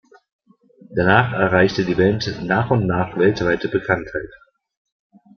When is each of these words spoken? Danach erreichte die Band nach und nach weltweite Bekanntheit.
Danach 0.95 1.31
erreichte 1.33 1.85
die 1.85 1.93
Band 1.93 2.25
nach 2.41 2.71
und 2.71 2.87
nach 2.87 3.15
weltweite 3.19 3.69
Bekanntheit. 3.69 4.31